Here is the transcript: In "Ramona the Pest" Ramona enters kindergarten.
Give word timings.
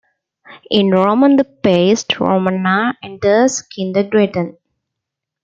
In 0.71 0.89
"Ramona 0.89 1.35
the 1.37 1.43
Pest" 1.43 2.19
Ramona 2.19 2.97
enters 3.03 3.61
kindergarten. 3.61 4.57